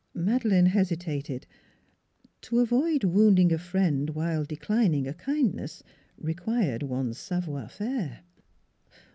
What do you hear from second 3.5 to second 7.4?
a friend while declining a kindness required one's